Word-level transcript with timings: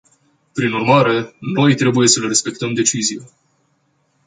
Prin 0.53 0.71
urmare, 0.71 1.35
noi 1.39 1.75
trebuie 1.75 2.07
să 2.07 2.19
le 2.19 2.27
respectăm 2.27 2.73
decizia. 2.73 3.23